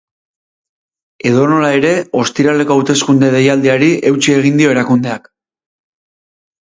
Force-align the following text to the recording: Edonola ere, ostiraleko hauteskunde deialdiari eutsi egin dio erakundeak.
Edonola 1.31 1.69
ere, 1.81 1.91
ostiraleko 2.21 2.77
hauteskunde 2.77 3.31
deialdiari 3.37 3.93
eutsi 4.13 4.37
egin 4.41 4.59
dio 4.63 4.73
erakundeak. 4.77 5.31